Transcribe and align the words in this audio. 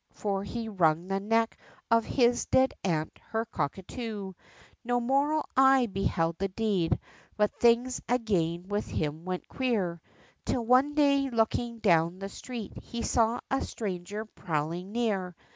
for 0.13 0.43
he 0.43 0.67
wrung 0.67 1.07
the 1.07 1.19
neck 1.19 1.55
of 1.91 2.03
his 2.03 2.47
dead 2.47 2.73
aunt, 2.83 3.19
her 3.21 3.45
cockatoo, 3.45 4.33
No 4.83 4.99
mortal 4.99 5.47
eye 5.55 5.85
beheld 5.85 6.39
the 6.39 6.47
deed; 6.47 6.99
but 7.37 7.53
things 7.59 8.01
again 8.09 8.67
with 8.67 8.87
him 8.87 9.25
went 9.25 9.47
queer, 9.47 10.01
Till 10.43 10.65
one 10.65 10.95
day 10.95 11.29
looking 11.29 11.77
down 11.77 12.17
the 12.17 12.29
street, 12.29 12.73
he 12.81 13.03
saw 13.03 13.41
a 13.51 13.61
stranger 13.61 14.25
prowling 14.25 14.91
near. 14.91 15.35